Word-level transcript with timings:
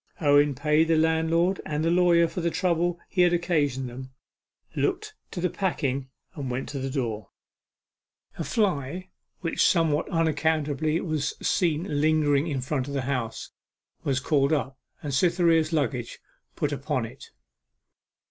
Owen 0.19 0.55
paid 0.55 0.87
the 0.87 0.95
landlord 0.97 1.61
and 1.63 1.85
the 1.85 1.91
lawyer 1.91 2.27
for 2.27 2.41
the 2.41 2.49
trouble 2.49 2.99
he 3.07 3.21
had 3.21 3.33
occasioned 3.33 3.87
them, 3.87 4.09
looked 4.75 5.13
to 5.29 5.39
the 5.39 5.47
packing, 5.47 6.09
and 6.33 6.49
went 6.49 6.67
to 6.69 6.79
the 6.79 6.89
door. 6.89 7.29
A 8.39 8.43
fly, 8.43 9.09
which 9.41 9.63
somewhat 9.63 10.09
unaccountably 10.09 10.99
was 11.01 11.35
seen 11.47 12.01
lingering 12.01 12.47
in 12.47 12.61
front 12.61 12.87
of 12.87 12.95
the 12.95 13.01
house, 13.03 13.51
was 14.03 14.19
called 14.19 14.51
up, 14.51 14.75
and 15.03 15.13
Cytherea's 15.13 15.71
luggage 15.71 16.17
put 16.55 16.71
upon 16.71 17.05
it. 17.05 17.29